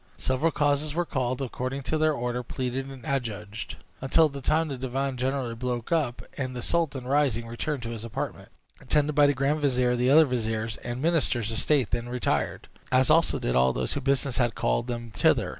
Several 0.17 0.51
causes 0.51 0.95
were 0.95 1.05
called, 1.05 1.43
according 1.43 1.83
to 1.83 1.97
their 1.99 2.13
order, 2.13 2.41
pleaded 2.41 2.89
and 2.89 3.05
adjudged, 3.05 3.75
until 4.01 4.29
the 4.29 4.41
time 4.41 4.69
the 4.69 4.75
divan 4.79 5.15
generally 5.15 5.53
broke 5.53 5.91
up, 5.91 6.23
when 6.39 6.53
the 6.53 6.63
sultan, 6.63 7.05
rising, 7.05 7.45
returned 7.45 7.83
to 7.83 7.89
his 7.89 8.03
apartment, 8.03 8.49
attended 8.79 9.13
by 9.13 9.27
the 9.27 9.35
grand 9.35 9.59
vizier; 9.61 9.95
the 9.95 10.09
other 10.09 10.25
viziers 10.25 10.77
and 10.77 11.03
ministers 11.03 11.51
of 11.51 11.59
state 11.59 11.91
then 11.91 12.09
retired, 12.09 12.67
as 12.91 13.11
also 13.11 13.37
did 13.37 13.55
all 13.55 13.73
those 13.73 13.93
whose 13.93 14.01
business 14.01 14.39
had 14.39 14.55
called 14.55 14.87
them 14.87 15.11
thither. 15.11 15.49